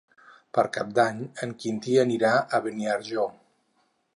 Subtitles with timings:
[0.57, 3.29] Per Cap d'Any en Quintí anirà a Beniarjó.